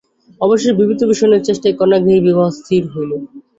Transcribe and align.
অবশেষে 0.41 0.77
বিভূতিভূষণের 0.79 1.45
চেষ্টায় 1.47 1.77
কন্যাগৃহেই 1.79 2.25
বিবাহ 2.27 2.47
স্থির 2.59 2.83
হইল। 2.93 3.11